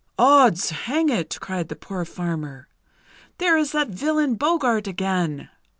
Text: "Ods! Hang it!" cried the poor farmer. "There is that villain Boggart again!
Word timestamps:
"Ods! 0.17 0.71
Hang 0.71 1.09
it!" 1.09 1.37
cried 1.39 1.67
the 1.67 1.75
poor 1.75 2.05
farmer. 2.05 2.67
"There 3.37 3.55
is 3.55 3.71
that 3.73 3.89
villain 3.89 4.33
Boggart 4.33 4.87
again! 4.87 5.51